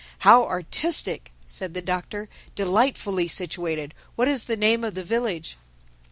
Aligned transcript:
"How 0.25 0.45
artistic!" 0.45 1.31
said 1.45 1.75
the 1.75 1.81
Doctor—"Delightfully 1.83 3.27
situated. 3.27 3.93
What 4.15 4.27
is 4.27 4.45
the 4.45 4.57
name 4.57 4.83
of 4.83 4.95
the 4.95 5.03
village?" 5.03 5.57